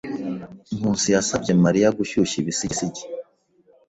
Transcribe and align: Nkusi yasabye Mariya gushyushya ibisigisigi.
Nkusi 0.77 1.07
yasabye 1.15 1.51
Mariya 1.63 1.95
gushyushya 1.97 2.35
ibisigisigi. 2.41 3.03